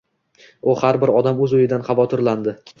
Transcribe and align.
U 0.71 0.75
har 0.79 0.99
bir 1.05 1.13
odam 1.19 1.45
o‘z 1.49 1.55
uyidan 1.61 1.87
xavotirlandi. 1.91 2.61